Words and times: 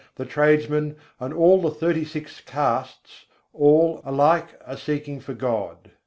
the 0.15 0.25
tradesman, 0.25 0.95
and 1.19 1.31
all 1.31 1.61
the 1.61 1.69
thirty 1.69 2.03
six 2.03 2.41
castes, 2.43 3.25
alike 3.53 4.59
are 4.65 4.75
seeking 4.75 5.19
for 5.19 5.35
God. 5.35 5.91